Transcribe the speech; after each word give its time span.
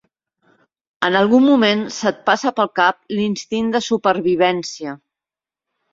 En 1.09 1.17
algun 1.19 1.45
moment 1.49 1.83
se't 1.97 2.23
passa 2.31 2.53
pel 2.61 2.71
cap 2.81 3.15
l'instint 3.19 3.69
de 3.77 3.85
supervivència. 3.89 4.97